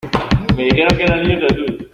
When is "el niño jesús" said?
1.21-1.87